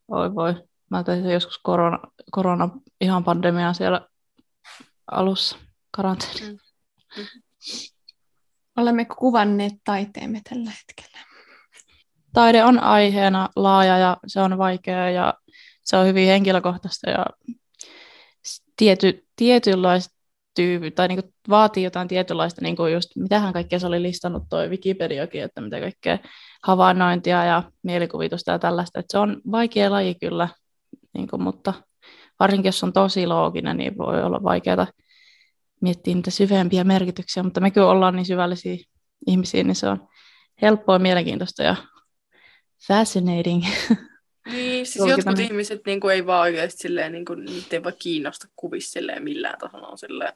[0.07, 0.53] oi voi.
[0.89, 1.99] Mä tein sen joskus korona,
[2.31, 2.69] korona
[3.01, 4.01] ihan pandemiaa siellä
[5.11, 5.57] alussa,
[5.91, 6.41] karanteeni.
[6.41, 6.57] Mm.
[7.17, 7.25] Mm.
[8.77, 11.25] Olemmeko kuvanneet taiteemme tällä hetkellä?
[12.33, 15.33] Taide on aiheena laaja ja se on vaikea ja
[15.83, 17.25] se on hyvin henkilökohtaista ja
[18.77, 20.15] tiety, tietynlaista
[20.55, 24.43] tyypy, tai niin kuin vaatii jotain tietynlaista, niin kuin just, mitähän kaikkea se oli listannut
[24.49, 26.17] toi Wikipediakin, että mitä kaikkea
[26.63, 30.49] havainnointia ja mielikuvitusta ja tällaista, että se on vaikea laji kyllä,
[31.13, 31.73] niin kuin, mutta
[32.39, 34.87] varsinkin jos on tosi looginen, niin voi olla vaikeaa
[35.85, 38.77] miettiä niitä syvempiä merkityksiä, mutta me kyllä ollaan niin syvällisiä
[39.27, 40.07] ihmisiä, niin se on
[40.61, 41.75] helppoa, mielenkiintoista ja
[42.87, 43.63] fascinating.
[44.51, 47.93] Niin, siis jotkut ihmiset niin kuin, ei vaan oikeasti silleen, niin kuin, niitä ei vaan
[47.99, 49.87] kiinnosta kuvissa silleen millään tasolla.
[49.87, 50.33] On silleen,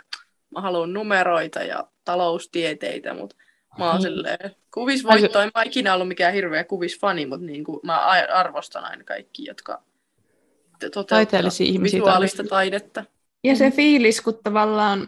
[0.50, 3.36] mä haluan numeroita ja taloustieteitä, mutta
[3.80, 4.02] mä oon niin.
[4.02, 8.00] silleen, kuvisvoitto, en mä ikinä ollut mikään hirveä kuvisfani, mutta niin kuin, mä
[8.34, 9.84] arvostan aina kaikki, jotka
[10.80, 11.44] toteuttaa
[11.84, 13.04] visuaalista taidetta.
[13.44, 15.08] Ja se fiilis, kun tavallaan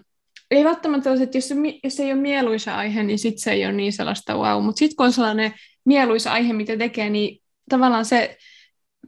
[0.51, 3.51] ei välttämättä ole, että jos, se, jos se ei ole mieluisa aihe, niin sitten se
[3.51, 5.53] ei ole niin sellaista wow, mutta sitten kun on sellainen
[5.85, 8.37] mieluisa aihe, mitä tekee, niin tavallaan se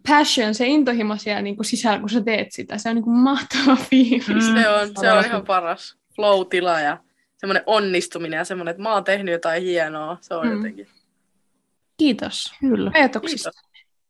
[0.07, 2.77] passion, se intohimo siellä niin kuin sisällä, kun sä teet sitä.
[2.77, 4.27] Se on niin kuin mahtava fiilis.
[4.27, 6.97] Mm, se on, se on ihan paras flow-tila ja
[7.37, 10.17] semmoinen onnistuminen ja semmoinen, että mä oon tehnyt jotain hienoa.
[10.21, 10.53] Se on mm.
[10.53, 10.87] jotenkin.
[11.97, 12.53] Kiitos.
[12.59, 12.91] Kyllä.
[12.93, 13.51] Ajatuksista.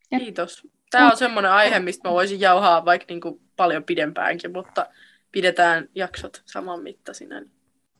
[0.10, 0.24] Kiitos.
[0.26, 0.68] Kiitos.
[0.92, 4.86] Tämä on semmoinen aihe, mistä mä voisin jauhaa vaikka niin kuin paljon pidempäänkin, mutta
[5.34, 7.36] pidetään jaksot saman mittaisina.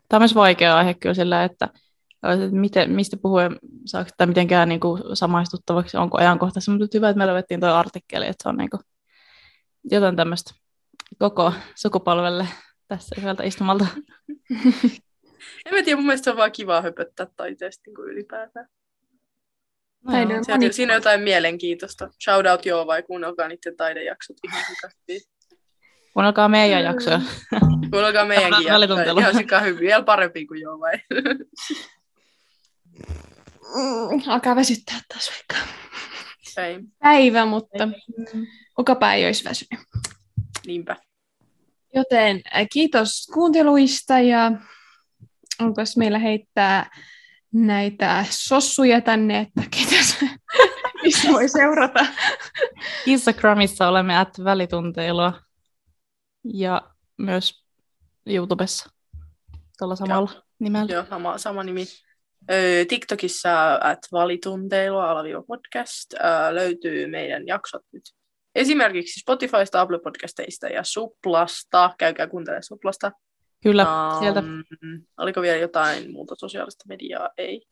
[0.10, 1.70] Tämä on myös vaikea aihe kyllä sillä, että
[2.52, 7.28] miten, mistä puhuen saako tämä mitenkään niin kuin samaistuttavaksi, onko ajankohtaisesti, mutta hyvä, että me
[7.28, 8.82] löydettiin tuo artikkeli, että se on niin kuin
[9.92, 10.54] jotain tämmöistä
[11.20, 12.48] koko sukupolvelle
[12.88, 13.88] tässä yhdeltä istumalta.
[15.66, 18.68] en mä tiedä, mun mielestä se on vaan kiva höpöttää taiteesta niin kuin ylipäätään.
[20.04, 22.10] No siinä, siinä on jotain mielenkiintoista.
[22.24, 24.64] Shout out joo vai kuunnelkaa niiden taidejaksot ihan.
[26.14, 27.22] Kuunnelkaa meidän jaksoja.
[27.92, 29.14] Kuunnelkaa meidänkin jaksoja.
[29.20, 29.80] Ihan sika hyvin.
[29.80, 30.94] Vielä parempi kuin joo vai.
[33.76, 35.56] mm, alkaa väsyttää taas vaikka
[36.58, 36.80] Ei.
[37.00, 37.90] päivä, mutta
[38.76, 39.86] kuka ei olisi väsynyt.
[40.66, 40.96] Niinpä.
[41.96, 44.52] Joten äh, kiitos kuunteluista ja
[45.60, 46.90] onko meillä heittää
[47.54, 50.28] näitä sossuja tänne, että ketä
[51.04, 52.06] mistä voi seurata.
[53.06, 55.34] Instagramissa olemme at välitunteilua
[56.44, 56.82] ja
[57.18, 57.64] myös
[58.26, 58.90] YouTubessa
[59.78, 60.42] tuolla samalla Joo.
[60.60, 60.94] nimellä.
[60.94, 61.86] Joo, sama, sama nimi.
[62.52, 68.04] Öö, TikTokissa at valitunteilua alaviiva podcast öö, löytyy meidän jaksot nyt
[68.56, 71.94] esimerkiksi Spotifysta, Apple Podcasteista ja Suplasta.
[71.98, 73.12] Käykää kuuntelemaan Suplasta.
[73.64, 73.88] Kyllä,
[74.20, 74.40] sieltä.
[74.40, 74.64] Um,
[75.18, 77.30] oliko vielä jotain muuta sosiaalista mediaa?
[77.38, 77.66] Ei.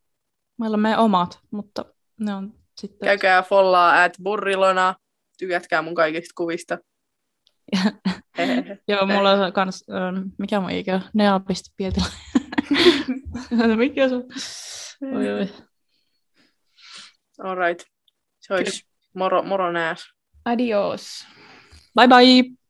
[0.59, 1.85] Meillä on meidän omat, mutta
[2.19, 3.05] ne on sitten...
[3.05, 4.95] Käykää follaa at burrilona.
[5.37, 6.77] Tykätkää mun kaikista kuvista.
[8.87, 11.01] Joo, mulla on kans, ähm, mikä mun ikä?
[11.13, 12.05] Nea.pietila.
[13.77, 14.23] mikä se on?
[15.15, 15.49] Oi, oi.
[17.43, 17.83] Alright.
[18.39, 20.13] Se olisi moro, moro nääs.
[20.45, 21.27] Adios.
[21.95, 22.60] Bye bye!